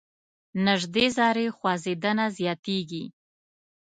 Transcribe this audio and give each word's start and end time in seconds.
نژدې 0.65 1.05
ذرې 1.17 1.47
خوځیدنه 1.57 2.25
زیاتیږي. 2.37 3.03